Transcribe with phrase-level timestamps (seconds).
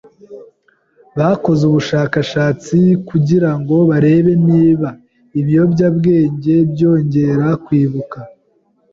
[1.17, 2.77] Bakoze ubushakashatsi
[3.09, 4.89] kugirango barebe niba
[5.39, 8.19] ibiyobyabwenge byongera kwibuka.